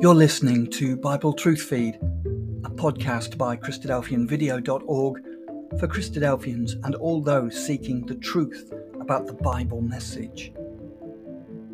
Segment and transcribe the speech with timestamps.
[0.00, 5.22] You're listening to Bible Truth Feed, a podcast by Christadelphianvideo.org
[5.80, 10.52] for Christadelphians and all those seeking the truth about the Bible message.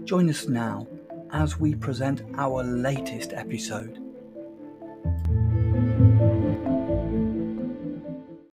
[0.04, 0.88] Join us now
[1.32, 3.98] as we present our latest episode.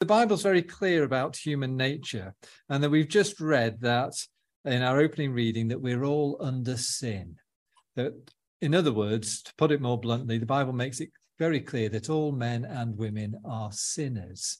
[0.01, 2.35] The Bible's very clear about human nature,
[2.71, 4.15] and that we've just read that
[4.65, 7.37] in our opening reading that we're all under sin.
[7.97, 8.15] That
[8.61, 12.11] in other words, to put it more bluntly, the Bible makes it very clear that
[12.11, 14.59] all men and women are sinners.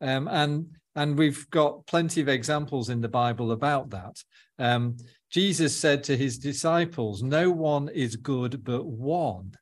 [0.00, 4.16] Um, and and we've got plenty of examples in the Bible about that.
[4.58, 4.96] Um,
[5.30, 9.52] Jesus said to his disciples, No one is good but one,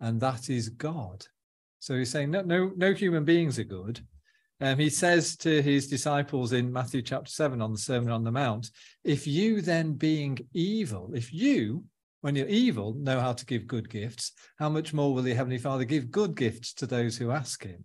[0.00, 1.26] and that is God.
[1.78, 4.00] So he's saying no, no, no human beings are good.
[4.60, 8.32] Um, he says to his disciples in Matthew chapter 7 on the Sermon on the
[8.32, 8.70] Mount,
[9.04, 11.84] if you then being evil, if you,
[12.20, 15.58] when you're evil, know how to give good gifts, how much more will the Heavenly
[15.58, 17.84] Father give good gifts to those who ask Him?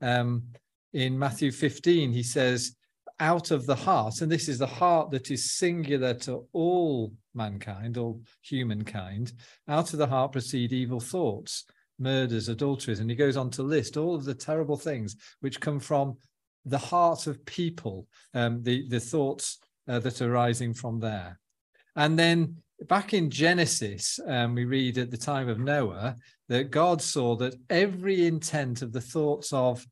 [0.00, 0.44] Um,
[0.92, 2.76] in Matthew 15, he says,
[3.20, 7.96] out of the heart, and this is the heart that is singular to all mankind,
[7.96, 9.32] all humankind,
[9.68, 11.64] out of the heart proceed evil thoughts,
[11.98, 12.98] murders, adulteries.
[12.98, 16.16] And he goes on to list all of the terrible things which come from
[16.64, 21.38] the heart of people, um, the, the thoughts uh, that are rising from there.
[21.96, 22.56] And then
[22.88, 26.16] back in Genesis, um, we read at the time of Noah
[26.48, 29.86] that God saw that every intent of the thoughts of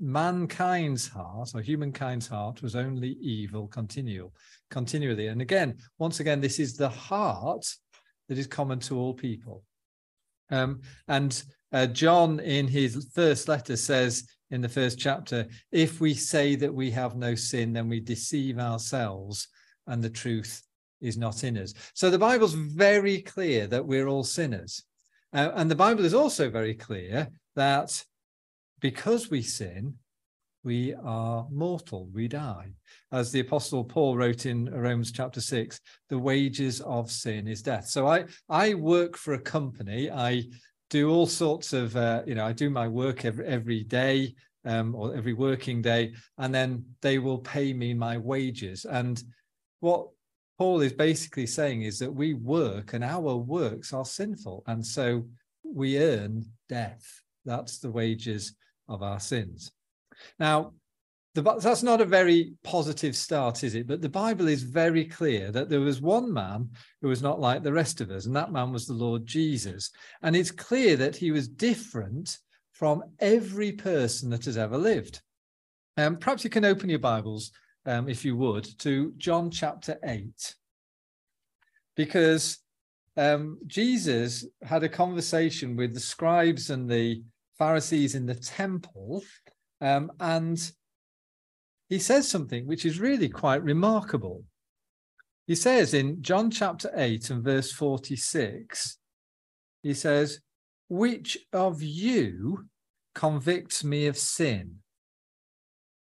[0.00, 4.34] mankind's heart or humankind's heart was only evil continual
[4.70, 5.28] continually.
[5.28, 7.64] And again once again this is the heart
[8.28, 9.62] that is common to all people.
[10.50, 16.12] Um, and uh, john in his first letter says in the first chapter if we
[16.12, 19.48] say that we have no sin then we deceive ourselves
[19.86, 20.62] and the truth
[21.02, 21.74] is not in us.
[21.94, 24.84] So the Bible's very clear that we're all sinners.
[25.32, 28.04] Uh, and the Bible is also very clear that
[28.80, 29.94] because we sin,
[30.64, 32.72] we are mortal, we die.
[33.10, 37.88] As the Apostle Paul wrote in Romans chapter 6, the wages of sin is death.
[37.88, 40.10] So I, I work for a company.
[40.10, 40.44] I
[40.90, 44.34] do all sorts of, uh, you know, I do my work every, every day
[44.64, 48.84] um, or every working day, and then they will pay me my wages.
[48.84, 49.22] And
[49.80, 50.08] what
[50.62, 54.62] Paul is basically saying is that we work and our works are sinful.
[54.68, 55.26] And so
[55.64, 57.02] we earn death.
[57.44, 58.54] That's the wages
[58.88, 59.72] of our sins.
[60.38, 60.74] Now,
[61.34, 63.88] the, that's not a very positive start, is it?
[63.88, 66.70] But the Bible is very clear that there was one man
[67.00, 69.90] who was not like the rest of us, and that man was the Lord Jesus.
[70.22, 72.38] And it's clear that he was different
[72.70, 75.22] from every person that has ever lived.
[75.96, 77.50] Um, perhaps you can open your Bibles
[77.86, 80.54] um, if you would, to John chapter 8.
[81.96, 82.58] Because
[83.16, 87.22] um, Jesus had a conversation with the scribes and the
[87.58, 89.22] Pharisees in the temple,
[89.80, 90.72] um, and
[91.88, 94.44] he says something which is really quite remarkable.
[95.46, 98.98] He says in John chapter 8 and verse 46,
[99.82, 100.40] he says,
[100.88, 102.66] Which of you
[103.14, 104.81] convicts me of sin?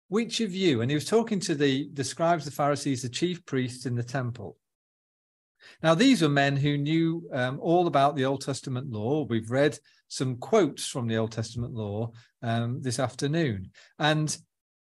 [0.09, 3.45] Which of you, and he was talking to the, the scribes, the Pharisees, the chief
[3.45, 4.57] priests in the temple.
[5.83, 9.25] Now, these were men who knew um, all about the Old Testament law.
[9.25, 14.37] We've read some quotes from the Old Testament law um, this afternoon, and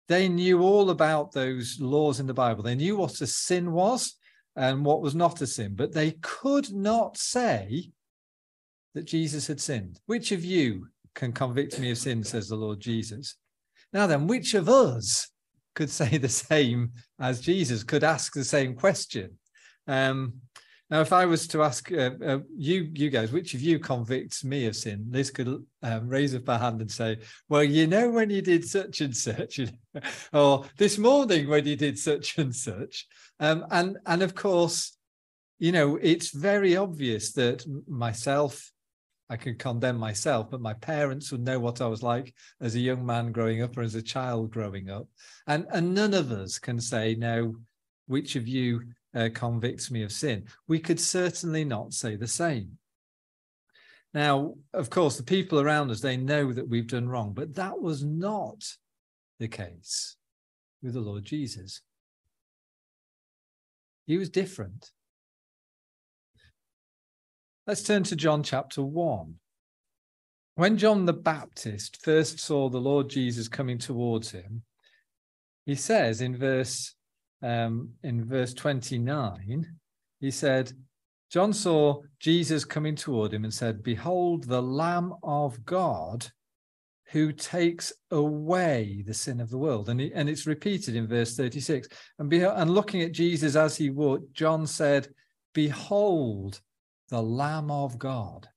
[0.08, 2.62] they knew all about those laws in the Bible.
[2.62, 4.14] They knew what a sin was
[4.54, 7.90] and what was not a sin, but they could not say
[8.94, 10.00] that Jesus had sinned.
[10.06, 13.34] Which of you can convict me of sin, says the Lord Jesus?
[13.96, 15.30] Now then, which of us
[15.74, 19.38] could say the same as Jesus, could ask the same question?
[19.86, 20.34] Um,
[20.90, 24.44] now, if I was to ask uh, uh, you, you guys, which of you convicts
[24.44, 25.06] me of sin?
[25.08, 28.68] Liz could um, raise up her hand and say, "Well, you know when you did
[28.68, 29.60] such and such,
[30.34, 33.06] or this morning when you did such and such,"
[33.40, 34.98] um, and and of course,
[35.58, 38.72] you know, it's very obvious that myself,
[39.28, 42.80] I could condemn myself, but my parents would know what I was like as a
[42.80, 45.08] young man growing up or as a child growing up.
[45.46, 47.56] And, and none of us can say, no,
[48.06, 48.82] which of you
[49.14, 50.44] uh, convicts me of sin?
[50.68, 52.78] We could certainly not say the same.
[54.14, 57.80] Now, of course, the people around us, they know that we've done wrong, but that
[57.80, 58.64] was not
[59.40, 60.16] the case
[60.82, 61.82] with the Lord Jesus.
[64.06, 64.92] He was different.
[67.66, 69.34] Let's turn to John chapter 1.
[70.54, 74.62] When John the Baptist first saw the Lord Jesus coming towards him,
[75.64, 76.94] he says in verse
[77.42, 79.66] um, in verse 29,
[80.20, 80.72] he said,
[81.28, 86.30] John saw Jesus coming toward him and said, Behold, the Lamb of God
[87.06, 89.88] who takes away the sin of the world.
[89.88, 91.88] And, he, and it's repeated in verse 36.
[92.20, 95.08] And, be, and looking at Jesus as he walked, John said,
[95.52, 96.60] Behold,
[97.08, 98.48] the Lamb of God.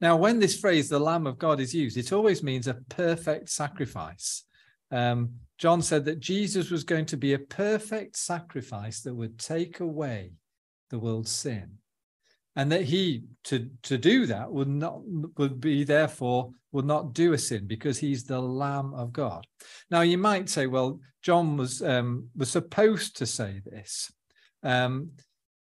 [0.00, 3.50] Now, when this phrase, the Lamb of God, is used, it always means a perfect
[3.50, 4.44] sacrifice.
[4.90, 9.80] Um, John said that Jesus was going to be a perfect sacrifice that would take
[9.80, 10.32] away
[10.90, 11.78] the world's sin
[12.56, 15.00] and that he to to do that would not
[15.36, 19.46] would be therefore would not do a sin because he's the lamb of god
[19.90, 24.12] now you might say well john was um was supposed to say this
[24.62, 25.10] um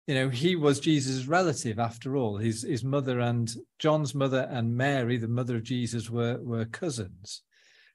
[0.09, 4.77] you know he was jesus relative after all his his mother and john's mother and
[4.77, 7.43] mary the mother of jesus were were cousins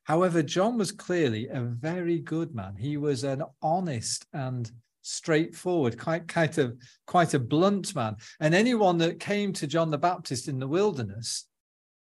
[0.03, 4.71] however john was clearly a very good man he was an honest and
[5.03, 8.15] straightforward, quite kind of quite a blunt man.
[8.39, 11.45] And anyone that came to John the Baptist in the wilderness,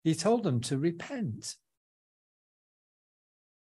[0.03, 1.55] he told them to repent.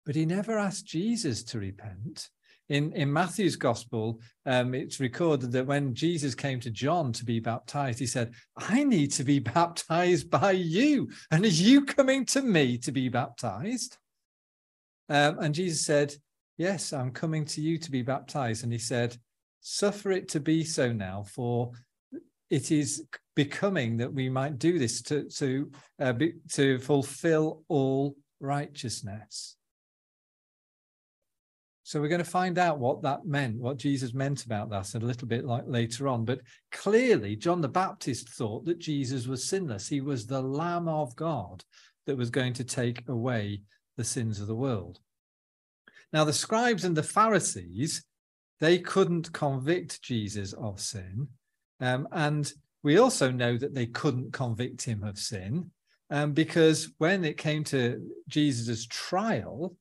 [0.04, 2.31] But he never asked Jesus to repent.
[2.68, 7.38] In, in Matthew's gospel, um, it's recorded that when Jesus came to John to be
[7.38, 11.08] baptized, he said, I need to be baptized by you.
[11.30, 13.98] And are you coming to me to be baptized?
[15.08, 16.14] Um, and Jesus said,
[16.58, 18.64] Yes, I'm coming to you to be baptized.
[18.64, 19.16] And he said,
[19.60, 21.72] Suffer it to be so now, for
[22.50, 23.04] it is
[23.34, 25.70] becoming that we might do this to to
[26.00, 29.56] uh, be, to fulfill all righteousness.
[31.87, 34.99] So we're going to find out what that meant, what Jesus meant about that a
[34.99, 36.25] little bit like later on.
[36.25, 36.41] But
[36.73, 39.87] clearly, John the Baptist thought that Jesus was sinless.
[39.87, 41.62] He was the Lamb of God
[42.06, 43.62] that was going to take away
[43.97, 44.99] the sins of the world.
[46.12, 48.05] Now, the scribes and the Pharisees
[48.59, 51.29] they couldn't convict Jesus of sin.
[51.79, 52.53] Um, and
[52.83, 55.71] we also know that they couldn't convict him of sin
[56.11, 59.77] um, because when it came to Jesus' trial,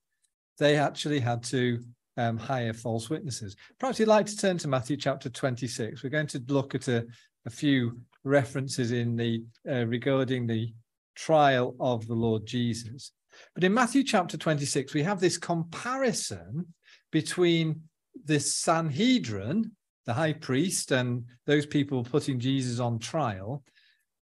[0.58, 1.80] they actually had to
[2.18, 3.56] um, hire false witnesses.
[3.80, 6.04] Perhaps you'd like to turn to Matthew chapter 26.
[6.04, 7.06] We're going to look at a,
[7.46, 10.74] a few references in the uh, regarding the
[11.16, 13.12] trial of the Lord Jesus.
[13.54, 16.74] But in Matthew chapter 26, we have this comparison
[17.12, 17.82] between
[18.26, 19.72] the Sanhedrin,
[20.06, 23.64] the high priest, and those people putting Jesus on trial,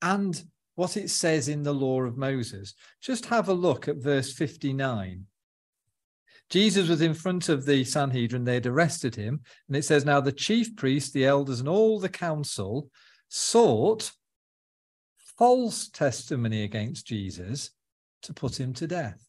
[0.01, 0.41] and
[0.75, 2.73] what it says in the law of Moses.
[3.01, 5.25] Just have a look at verse 59.
[6.51, 10.19] Jesus was in front of the Sanhedrin, they had arrested him, and it says, Now
[10.19, 12.89] the chief priests, the elders, and all the council
[13.29, 14.11] sought
[15.37, 17.71] false testimony against Jesus
[18.23, 19.25] to put him to death.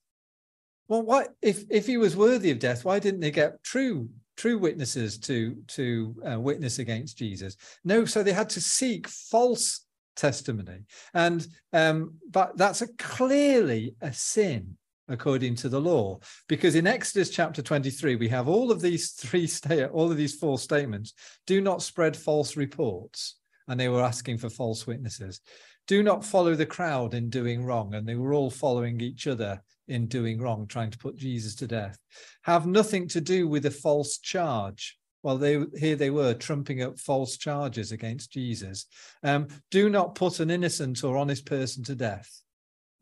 [0.89, 4.59] Well, why if if he was worthy of death, why didn't they get true true
[4.59, 7.57] witnesses to to uh, witness against Jesus.
[7.85, 9.87] No, so they had to seek false
[10.17, 10.81] testimony,
[11.15, 14.77] and um, but that's a clearly a sin
[15.12, 16.19] according to the law
[16.49, 20.35] because in exodus chapter 23 we have all of these three state all of these
[20.35, 21.12] four statements
[21.47, 23.37] do not spread false reports
[23.69, 25.41] and they were asking for false witnesses
[25.87, 29.61] do not follow the crowd in doing wrong and they were all following each other
[29.88, 31.99] in doing wrong, trying to put Jesus to death,
[32.43, 34.99] have nothing to do with a false charge.
[35.23, 38.87] Well, they here they were trumping up false charges against Jesus.
[39.22, 42.43] Um, do not put an innocent or honest person to death.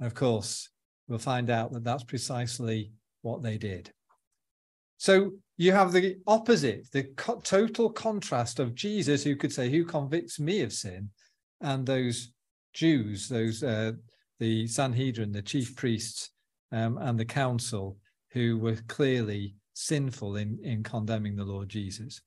[0.01, 0.69] Of course,
[1.11, 3.93] we'll find out that that's precisely what they did.
[4.97, 9.85] So you have the opposite, the co- total contrast of Jesus, who could say, "Who
[9.85, 11.11] convicts me of sin?"
[11.61, 12.33] and those
[12.73, 13.93] Jews, those uh,
[14.39, 16.31] the Sanhedrin, the chief priests,
[16.73, 17.99] um, and the council
[18.31, 22.21] who were clearly sinful in, in condemning the Lord Jesus.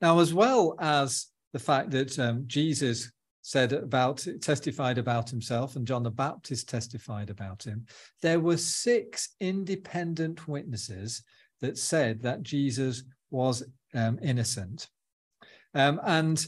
[0.00, 3.10] Now, as well as the fact that um, Jesus
[3.42, 7.84] said about testified about himself and John the Baptist testified about him,
[8.22, 11.22] there were six independent witnesses
[11.60, 14.88] that said that Jesus was um, innocent.
[15.74, 16.44] Um, and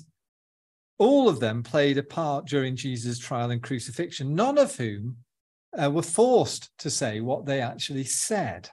[0.99, 5.17] all of them played a part during Jesus' trial and crucifixion, none of whom
[5.81, 8.71] uh, were forced to say what they actually said.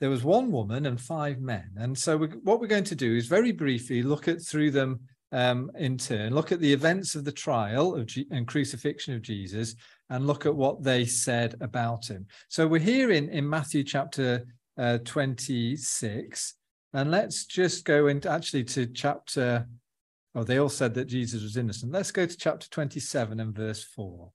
[0.00, 1.70] There was one woman and five men.
[1.76, 5.00] And so, we, what we're going to do is very briefly look at through them
[5.32, 9.74] um, in turn, look at the events of the trial of and crucifixion of Jesus,
[10.10, 12.26] and look at what they said about him.
[12.48, 14.46] So, we're here in, in Matthew chapter
[14.78, 16.54] uh, 26.
[16.92, 19.66] And let's just go into actually to chapter.
[20.34, 21.92] Oh, they all said that Jesus was innocent.
[21.92, 24.30] Let's go to chapter 27 and verse 4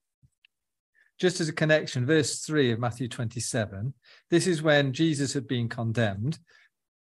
[1.22, 3.94] just as a connection, verse 3 of Matthew 27,
[4.32, 6.40] this is when Jesus had been condemned.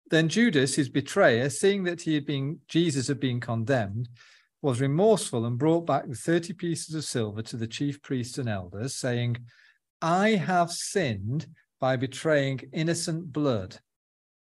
[0.09, 4.09] Then Judas, his betrayer, seeing that he had been Jesus had been condemned,
[4.61, 8.49] was remorseful and brought back the 30 pieces of silver to the chief priests and
[8.49, 9.37] elders, saying,
[10.01, 11.47] I have sinned
[11.79, 13.79] by betraying innocent blood.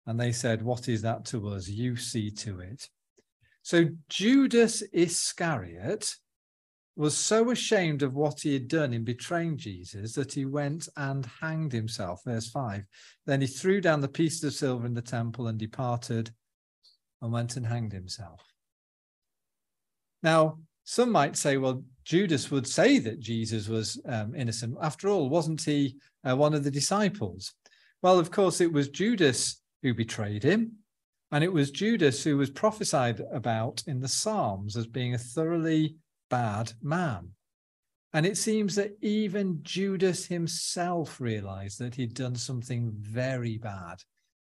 [0.05, 1.67] And they said, What is that to us?
[1.67, 2.89] You see to it.
[3.62, 6.15] So Judas Iscariot
[7.01, 11.25] was so ashamed of what he had done in betraying Jesus that he went and
[11.25, 12.22] hanged himself.
[12.24, 12.86] Verse 5.
[13.25, 16.31] Then he threw down the pieces of silver in the temple and departed
[17.20, 18.39] and went and hanged himself.
[20.22, 24.77] Now, some might say, well, Judas would say that Jesus was um, innocent.
[24.79, 27.51] After all, wasn't he uh, one of the disciples?
[28.03, 30.74] Well, of course, it was Judas who betrayed him.
[31.31, 35.96] And it was Judas who was prophesied about in the Psalms as being a thoroughly
[36.32, 37.30] bad man.
[38.14, 44.00] And it seems that even Judas himself realized that he'd done something very bad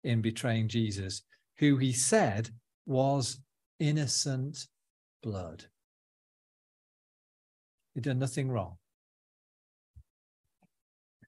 [0.03, 1.23] in betraying Jesus,
[1.57, 2.49] who he said
[2.85, 3.39] was
[3.79, 4.67] innocent
[5.21, 5.65] blood.
[7.93, 8.77] He'd done nothing wrong.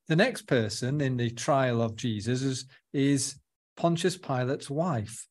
[0.08, 3.36] The next person in the trial of Jesus is, is
[3.76, 5.28] Pontius Pilate's wife.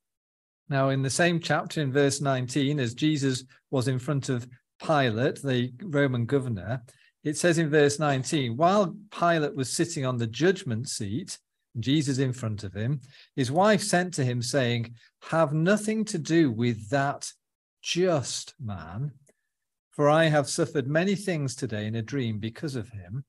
[0.69, 4.47] Now, in the same chapter, in verse 19, as Jesus was in front of
[4.85, 6.83] Pilate, the Roman governor,
[7.23, 11.39] it says in verse 19, while Pilate was sitting on the judgment seat,
[11.81, 13.01] Jesus in front of him,
[13.35, 14.95] his wife sent to him, saying,
[15.31, 17.33] Have nothing to do with that
[17.83, 19.13] just man,
[19.91, 23.25] for I have suffered many things today in a dream because of him.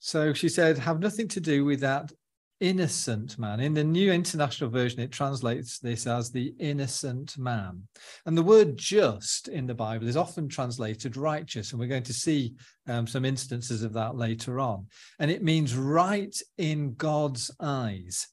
[0.00, 2.12] So she said, Have nothing to do with that
[2.60, 3.60] innocent man.
[3.60, 7.82] In the New International Version, it translates this as the innocent man.
[8.26, 11.70] And the word just in the Bible is often translated righteous.
[11.70, 12.54] And we're going to see
[12.88, 14.86] um, some instances of that later on.
[15.18, 18.28] And it means right in God's eyes.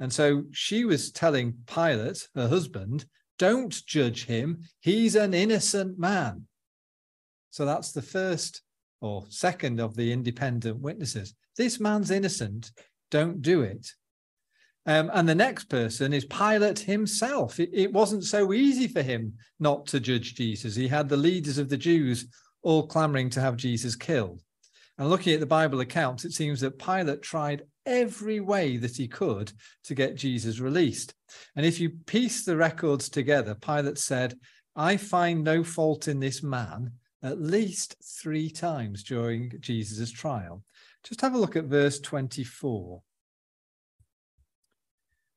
[0.00, 3.06] And so she was telling Pilate, her husband,
[3.38, 4.62] don't judge him.
[4.80, 6.46] He's an innocent man.
[7.50, 8.62] So that's the first
[9.00, 11.34] or second of the independent witnesses.
[11.56, 12.70] This man's innocent
[13.12, 13.92] don't do it.
[14.84, 17.60] Um, and the next person is Pilate himself.
[17.60, 20.74] It, it, wasn't so easy for him not to judge Jesus.
[20.74, 22.26] He had the leaders of the Jews
[22.62, 24.42] all clamoring to have Jesus killed.
[24.98, 29.06] And looking at the Bible accounts, it seems that Pilate tried every way that he
[29.06, 29.52] could
[29.84, 31.14] to get Jesus released.
[31.54, 34.34] And if you piece the records together, Pilate said,
[34.74, 36.92] I find no fault in this man
[37.22, 40.64] at least three times during Jesus' trial.
[41.04, 43.02] Just have a look at verse 24.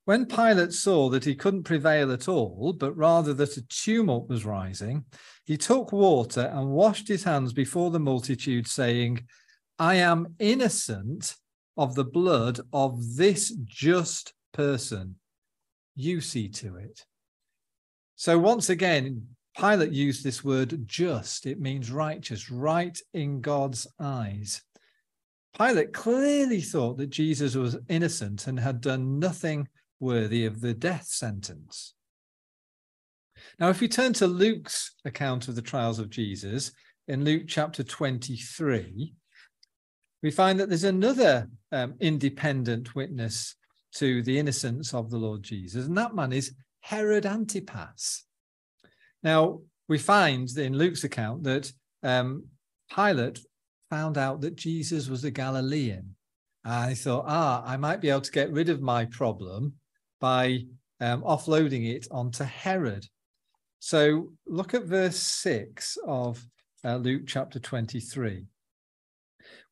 [0.05, 4.45] When Pilate saw that he couldn't prevail at all, but rather that a tumult was
[4.45, 5.05] rising,
[5.45, 9.25] he took water and washed his hands before the multitude, saying,
[9.79, 11.36] I am innocent
[11.75, 15.15] of the blood of this just person.
[15.95, 17.03] You see to it.
[18.15, 19.27] So, once again,
[19.60, 21.48] Pilate used this word just.
[21.48, 24.62] It means righteous, right in God's eyes.
[25.57, 29.67] Pilate clearly thought that Jesus was innocent and had done nothing
[30.00, 31.93] worthy of the death sentence.
[33.59, 36.71] Now, if we turn to Luke's account of the trials of Jesus
[37.07, 39.13] in Luke chapter 23,
[40.24, 43.55] we find that there's another um, independent witness
[43.93, 48.25] to the innocence of the Lord Jesus, and that man is Herod Antipas.
[49.24, 51.71] Now, we find in Luke's account that
[52.03, 52.45] um,
[52.93, 53.39] Pilate
[53.89, 56.15] found out that Jesus was a Galilean.
[56.65, 59.73] He thought, ah, I might be able to get rid of my problem
[60.19, 60.65] by
[60.99, 63.05] um, offloading it onto Herod.
[63.79, 66.43] So look at verse 6 of
[66.83, 68.45] uh, Luke chapter 23.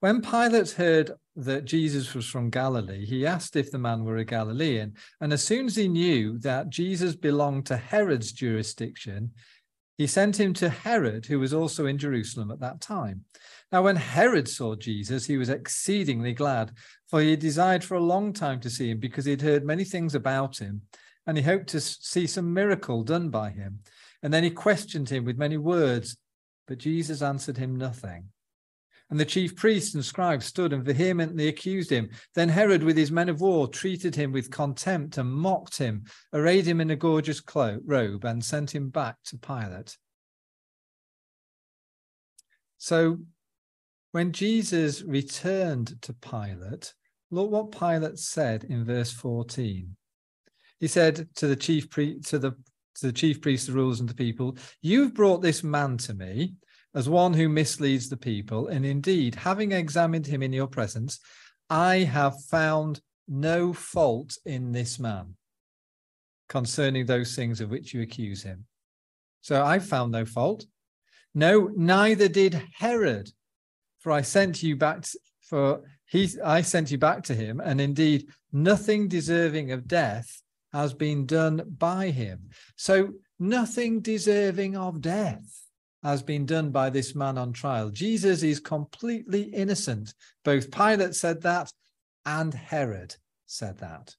[0.01, 4.25] When Pilate heard that Jesus was from Galilee, he asked if the man were a
[4.25, 4.93] Galilean.
[5.21, 9.31] And as soon as he knew that Jesus belonged to Herod's jurisdiction,
[9.97, 13.25] he sent him to Herod, who was also in Jerusalem at that time.
[13.73, 16.73] Now, when Herod saw Jesus, he was exceedingly glad,
[17.07, 19.83] for he desired for a long time to see him because he had heard many
[19.83, 20.83] things about him,
[21.25, 23.79] and he hoped to see some miracle done by him.
[24.21, 26.15] And then he questioned him with many words,
[26.67, 28.29] but Jesus answered him nothing.
[29.09, 32.11] And the chief priests and scribes stood and vehemently accused him.
[32.35, 36.67] Then Herod, with his men of war, treated him with contempt and mocked him, arrayed
[36.67, 39.97] him in a gorgeous cloak, robe, and sent him back to Pilate.
[42.77, 43.17] So
[44.13, 46.93] when Jesus returned to Pilate,
[47.31, 49.95] look what Pilate said in verse 14.
[50.79, 54.07] He said to the chief pre- to the to the chief priests, the rulers, and
[54.07, 56.53] the people, You've brought this man to me
[56.93, 58.67] as one who misleads the people.
[58.67, 61.19] And indeed, having examined him in your presence,
[61.71, 65.35] I have found no fault in this man
[66.49, 68.65] concerning those things of which you accuse him.
[69.41, 70.67] So I found no fault.
[71.33, 73.31] No, neither did Herod,
[74.03, 77.79] for I sent you back to, for he I sent you back to him, and
[77.79, 80.41] indeed nothing deserving of death
[80.73, 82.49] has been done by him.
[82.75, 85.61] So nothing deserving of death
[86.03, 87.89] has been done by this man on trial.
[87.89, 90.13] Jesus is completely innocent.
[90.43, 91.71] Both Pilate said that
[92.25, 94.15] and Herod said that.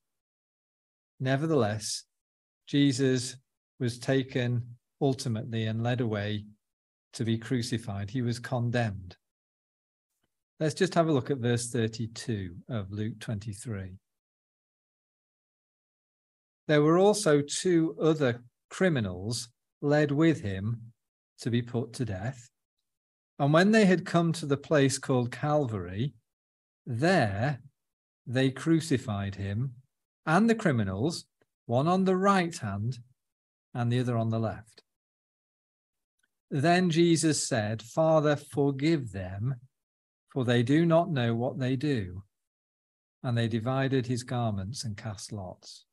[1.21, 2.05] Nevertheless,
[2.67, 3.37] Jesus
[3.79, 6.47] was taken ultimately and led away
[7.13, 8.09] to be crucified.
[8.09, 9.17] He was condemned.
[10.61, 13.97] Let's just have a look at verse 32 of Luke 23.
[16.69, 19.49] There were also two other criminals
[19.83, 20.93] led with him
[21.41, 22.49] to be put to death.
[23.39, 26.15] And when they had come to the place called Calvary,
[26.87, 27.61] there
[28.27, 29.75] they crucified him
[30.25, 31.25] and the criminals,
[31.67, 32.99] one on the right hand
[33.75, 34.85] and the other on the left.
[36.49, 39.57] Then Jesus said, Father, forgive them,
[40.35, 42.25] for they do not know what they do.
[43.23, 45.87] And they divided his garments and cast lots.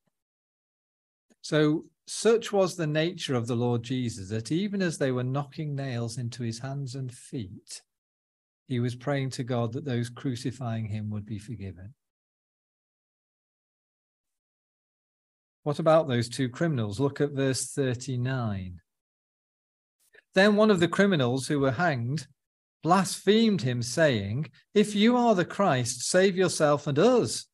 [1.42, 5.76] So, such was the nature of the Lord Jesus that even as they were knocking
[5.76, 7.82] nails into his hands and feet,
[8.68, 11.94] he was praying to God that those crucifying him would be forgiven.
[15.64, 17.00] What about those two criminals?
[17.00, 18.82] Look at verse 39.
[20.34, 22.28] Then one of the criminals who were hanged
[22.84, 27.46] blasphemed him, saying, If you are the Christ, save yourself and us.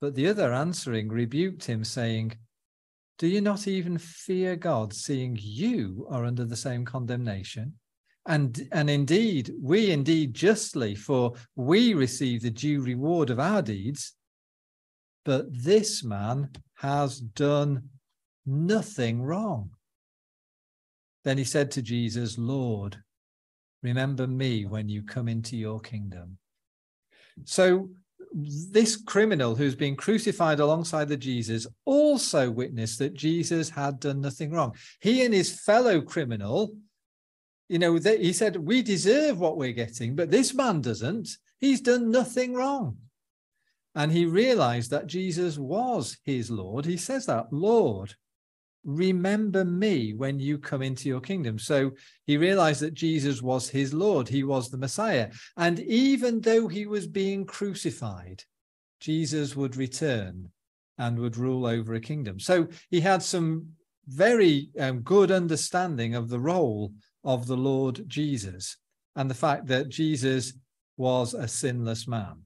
[0.00, 2.36] But the other answering rebuked him, saying,
[3.18, 7.74] Do you not even fear God, seeing you are under the same condemnation?
[8.26, 14.12] And, and indeed, we indeed justly, for we receive the due reward of our deeds.
[15.24, 17.88] But this man has done
[18.44, 19.70] nothing wrong.
[21.24, 22.98] Then he said to Jesus, Lord,
[23.82, 26.38] remember me when you come into your kingdom.
[27.44, 27.90] So,
[28.34, 34.50] this criminal who's been crucified alongside the Jesus also witnessed that Jesus had done nothing
[34.50, 34.74] wrong.
[35.00, 36.74] He and his fellow criminal,
[37.68, 41.28] you know, they, he said, We deserve what we're getting, but this man doesn't.
[41.58, 42.96] He's done nothing wrong.
[43.94, 46.86] And he realized that Jesus was his Lord.
[46.86, 48.14] He says that, Lord,
[48.84, 51.58] remember me when you come into your kingdom.
[51.58, 51.92] So
[52.26, 55.30] he realized that Jesus was his Lord, he was the Messiah.
[55.56, 58.44] And even though he was being crucified,
[59.00, 60.50] Jesus would return
[60.98, 62.38] and would rule over a kingdom.
[62.38, 63.68] So he had some
[64.06, 66.92] very um, good understanding of the role
[67.24, 68.76] of the Lord Jesus
[69.16, 70.54] and the fact that Jesus
[70.96, 72.42] was a sinless man.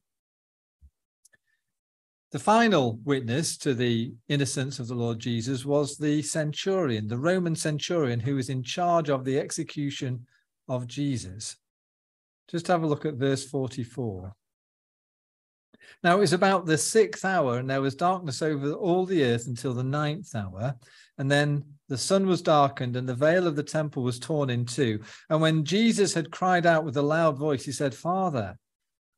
[2.36, 7.56] The final witness to the innocence of the Lord Jesus was the centurion, the Roman
[7.56, 10.26] centurion who was in charge of the execution
[10.68, 11.56] of Jesus.
[12.50, 14.34] Just have a look at verse 44.
[16.04, 19.46] Now it was about the sixth hour, and there was darkness over all the earth
[19.46, 20.74] until the ninth hour.
[21.16, 24.66] And then the sun was darkened, and the veil of the temple was torn in
[24.66, 25.00] two.
[25.30, 28.58] And when Jesus had cried out with a loud voice, he said, Father,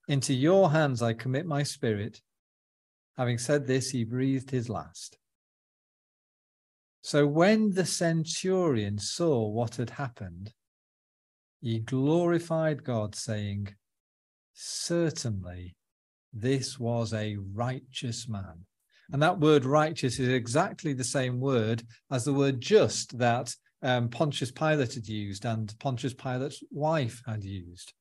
[0.06, 2.20] into your hands I commit my spirit.
[3.18, 5.18] Having said this, he breathed his last.
[7.02, 10.52] So when the centurion saw what had happened,
[11.60, 13.74] he glorified God, saying,
[14.54, 15.74] Certainly,
[16.32, 18.66] this was a righteous man.
[19.10, 23.52] And that word righteous is exactly the same word as the word just that
[23.82, 27.92] um, Pontius Pilate had used and Pontius Pilate's wife had used.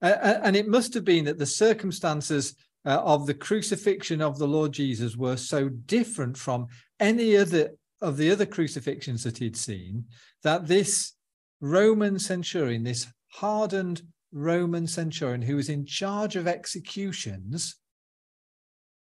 [0.00, 4.48] Uh, and it must have been that the circumstances uh, of the crucifixion of the
[4.48, 6.66] Lord Jesus were so different from
[6.98, 10.04] any other of the other crucifixions that he'd seen
[10.42, 11.12] that this
[11.60, 17.76] Roman centurion, this hardened Roman centurion who was in charge of executions,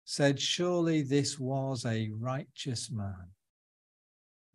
[0.04, 3.28] said, Surely this was a righteous man.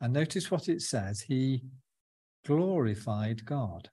[0.02, 1.64] And notice what it says he
[2.46, 3.90] glorified God.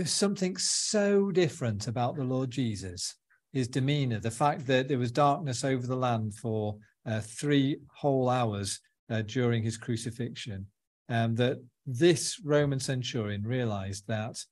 [0.00, 3.16] There's something so different about the Lord Jesus,
[3.52, 8.30] his demeanor, the fact that there was darkness over the land for uh, three whole
[8.30, 10.66] hours uh, during his crucifixion,
[11.10, 14.42] and um, that this Roman centurion realized that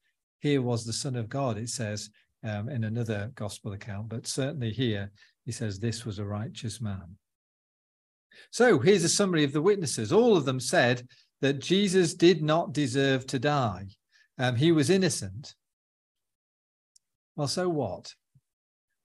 [0.40, 2.10] here was the Son of God, it says
[2.44, 5.10] um, in another gospel account, but certainly here
[5.46, 7.16] he says this was a righteous man.
[8.50, 10.12] So here's a summary of the witnesses.
[10.12, 11.08] All of them said
[11.40, 13.86] that Jesus did not deserve to die
[14.38, 15.54] um, he was innocent.
[17.36, 18.14] Well, so what?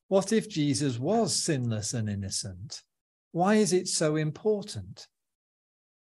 [0.08, 2.82] What if Jesus was sinless and innocent?
[3.32, 5.08] Why is it so important?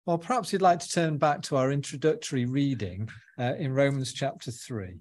[0.06, 4.50] Well, perhaps you'd like to turn back to our introductory reading uh, in Romans chapter
[4.50, 4.98] 3.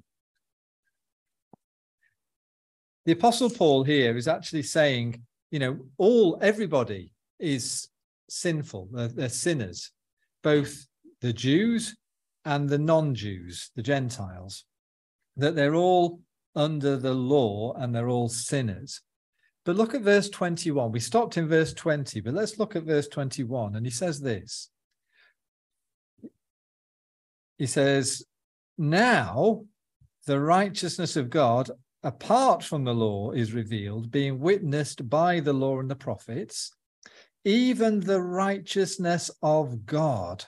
[3.06, 7.88] The Apostle Paul here is actually saying, you know, all, everybody is
[8.30, 9.92] sinful, they're, they're sinners,
[10.44, 10.86] both
[11.22, 11.96] the Jews
[12.48, 14.64] and the non Jews, the Gentiles,
[15.36, 16.22] that they're all
[16.56, 19.02] under the law and they're all sinners.
[19.66, 20.94] But look at verse 21.
[20.94, 23.76] We stopped in verse 20, but let's look at verse 21.
[23.76, 24.70] And he says this
[27.58, 28.24] He says,
[28.78, 29.66] Now
[30.26, 31.70] the righteousness of God
[32.02, 36.72] apart from the law is revealed, being witnessed by the law and the prophets,
[37.44, 40.46] even the righteousness of God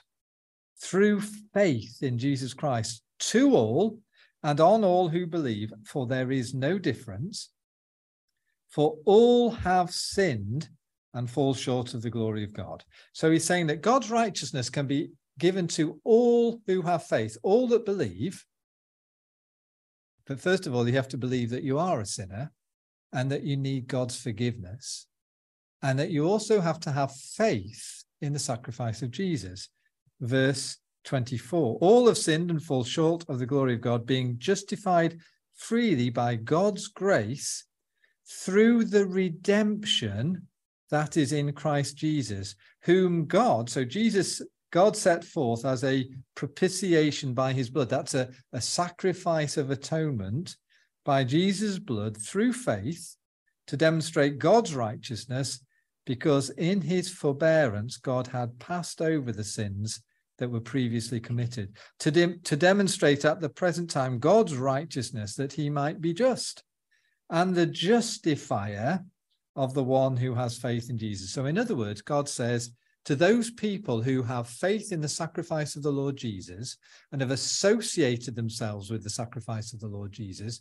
[0.82, 1.20] through
[1.54, 3.98] faith in Jesus Christ to all
[4.42, 7.50] and on all who believe, for there is no difference.
[8.68, 10.68] For all have sinned
[11.12, 12.84] and fall short of the glory of God.
[13.12, 17.66] So he's saying that God's righteousness can be given to all who have faith, all
[17.68, 18.44] that believe.
[20.26, 22.52] But first of all, you have to believe that you are a sinner
[23.12, 25.06] and that you need God's forgiveness,
[25.82, 29.68] and that you also have to have faith in the sacrifice of Jesus.
[30.20, 35.18] Verse 24 All have sinned and fall short of the glory of God, being justified
[35.54, 37.64] freely by God's grace
[38.26, 40.46] through the redemption
[40.90, 47.34] that is in Christ Jesus, whom God, so Jesus, God set forth as a propitiation
[47.34, 47.88] by his blood.
[47.88, 50.56] That's a, a sacrifice of atonement
[51.04, 53.16] by Jesus' blood through faith
[53.66, 55.64] to demonstrate God's righteousness,
[56.06, 60.02] because in his forbearance, God had passed over the sins
[60.40, 65.52] that were previously committed, to, de- to demonstrate at the present time God's righteousness that
[65.52, 66.64] he might be just
[67.30, 69.04] and the justifier
[69.54, 71.30] of the one who has faith in Jesus.
[71.32, 72.72] So, in other words, God says
[73.04, 76.76] to those people who have faith in the sacrifice of the Lord Jesus
[77.12, 80.60] and have associated themselves with the sacrifice of the Lord Jesus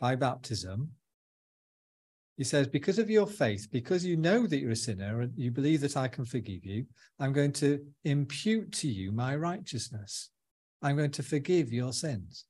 [0.00, 0.90] by baptism,
[2.36, 5.50] he says, because of your faith, because you know that you're a sinner and you
[5.50, 6.86] believe that I can forgive you,
[7.20, 10.30] I'm going to impute to you my righteousness.
[10.80, 12.46] I'm going to forgive your sins.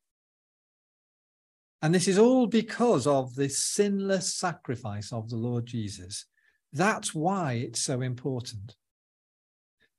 [1.83, 6.27] And this is all because of the sinless sacrifice of the Lord Jesus.
[6.73, 8.77] That's why it's so important.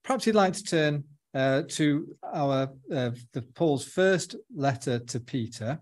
[0.03, 5.79] Perhaps you'd like to turn uh, to our uh, the Paul's first letter to Peter.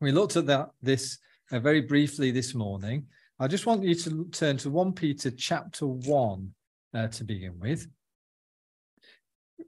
[0.00, 1.18] We looked at that this
[1.50, 3.06] uh, very briefly this morning.
[3.38, 6.54] I just want you to turn to 1 Peter chapter 1
[6.94, 7.88] uh, to begin with.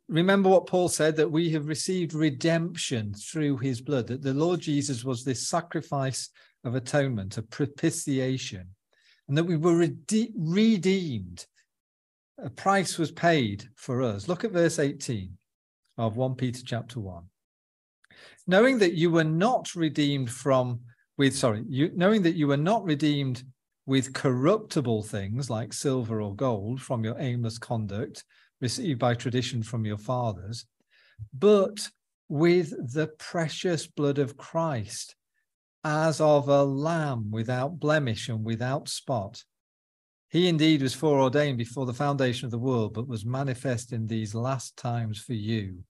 [0.09, 4.61] Remember what Paul said that we have received redemption through his blood, that the Lord
[4.61, 6.29] Jesus was this sacrifice
[6.64, 8.68] of atonement, a propitiation,
[9.29, 11.46] and that we were rede- redeemed.
[12.38, 14.29] A price was paid for us.
[14.29, 15.37] Look at verse 18
[15.96, 17.24] of 1 Peter chapter 1.
[18.46, 20.81] Knowing that you were not redeemed from
[21.16, 23.44] with sorry, you knowing that you were not redeemed
[23.87, 28.25] with corruptible things like silver or gold from your aimless conduct
[28.61, 30.64] received by tradition from your fathers,
[31.33, 31.88] but
[32.29, 35.14] with the precious blood of Christ,
[35.85, 39.44] as of a lamb without blemish and without spot.
[40.31, 44.35] He indeed was foreordained before the foundation of the world, but was manifest in these
[44.35, 45.85] last times for you,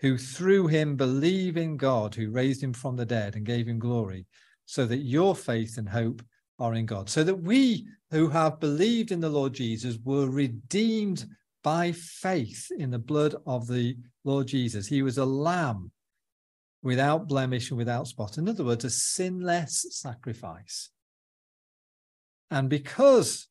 [0.00, 3.78] who through him believe in God, who raised him from the dead and gave him
[3.78, 4.26] glory,
[4.64, 6.22] so that your faith and hope
[6.60, 7.08] are in God.
[7.08, 11.26] So that we who have believed in the Lord Jesus were redeemed
[11.62, 14.86] by faith in the blood of the Lord Jesus.
[14.86, 15.90] He was a lamb
[16.82, 18.38] without blemish and without spot.
[18.38, 20.90] In other words, a sinless sacrifice.
[22.50, 23.48] And because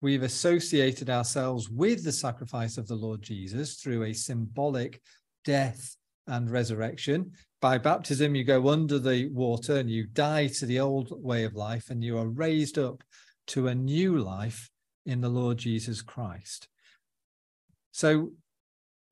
[0.00, 5.00] we've associated ourselves with the sacrifice of the Lord Jesus through a symbolic
[5.44, 5.96] death
[6.26, 11.10] and resurrection, by baptism, you go under the water and you die to the old
[11.22, 13.02] way of life and you are raised up
[13.46, 14.68] to a new life
[15.06, 16.68] in the Lord Jesus Christ.
[17.92, 18.32] So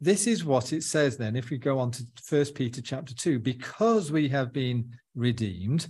[0.01, 3.39] this is what it says then if we go on to first peter chapter 2
[3.39, 5.87] because we have been redeemed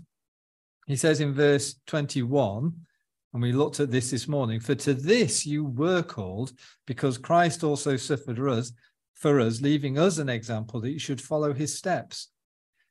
[0.87, 2.73] he says in verse 21
[3.33, 6.53] and we looked at this this morning for to this you were called
[6.87, 8.73] because christ also suffered for us
[9.15, 12.30] for us leaving us an example that you should follow his steps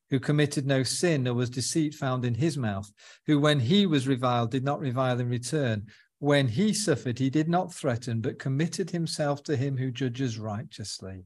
[0.10, 2.92] who committed no sin, nor was deceit found in his mouth,
[3.26, 5.86] who, when he was reviled, did not revile in return.
[6.20, 11.26] When he suffered, he did not threaten, but committed himself to him who judges righteously.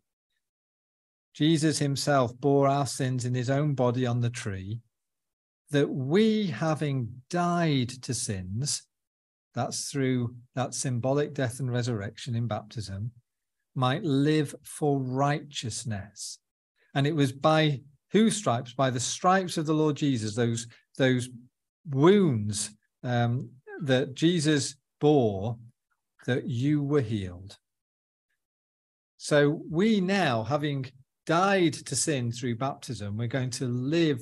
[1.33, 4.81] Jesus himself bore our sins in his own body on the tree,
[5.71, 8.83] that we, having died to sins,
[9.55, 13.11] that's through that symbolic death and resurrection in baptism,
[13.75, 16.37] might live for righteousness.
[16.93, 17.81] And it was by
[18.13, 18.73] whose stripes?
[18.73, 21.29] By the stripes of the Lord Jesus, those, those
[21.89, 22.69] wounds
[23.03, 23.49] um,
[23.81, 25.57] that Jesus bore,
[26.25, 27.57] that you were healed.
[29.17, 30.85] So we now, having
[31.25, 34.21] died to sin through baptism, we're going to live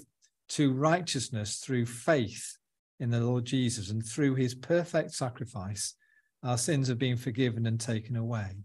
[0.49, 2.57] to righteousness through faith
[2.99, 5.95] in the Lord Jesus and through his perfect sacrifice,
[6.43, 8.63] our sins have been forgiven and taken away.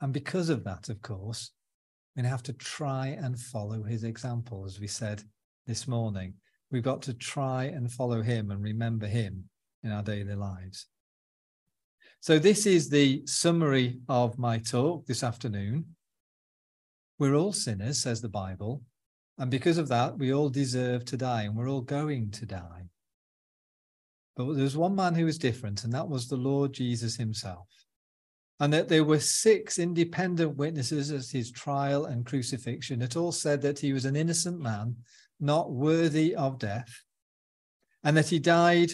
[0.00, 1.52] And because of that, of course,
[2.16, 5.22] we have to try and follow his example, as we said
[5.66, 6.34] this morning.
[6.70, 9.44] We've got to try and follow him and remember him
[9.82, 10.86] in our daily lives.
[12.20, 15.84] So, this is the summary of my talk this afternoon.
[17.18, 18.82] We're all sinners, says the Bible.
[19.38, 22.88] And because of that, we all deserve to die and we're all going to die.
[24.34, 27.68] But there's one man who was different, and that was the Lord Jesus himself.
[28.58, 33.60] And that there were six independent witnesses at his trial and crucifixion that all said
[33.62, 34.96] that he was an innocent man,
[35.38, 37.02] not worthy of death,
[38.02, 38.92] and that he died,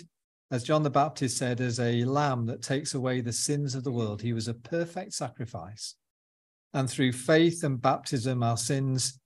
[0.51, 3.93] as John the Baptist said, as a lamb that takes away the sins of the
[3.93, 4.21] world.
[4.21, 5.95] He was a perfect sacrifice.
[6.75, 9.21] And through faith and baptism, our sins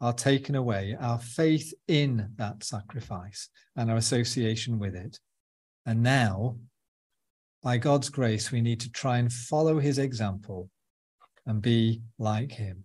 [0.00, 5.20] are taken away, our faith in that sacrifice and our association with it.
[5.86, 6.56] And now,
[7.62, 10.70] by God's grace, we need to try and follow his example
[11.46, 12.84] and be like him.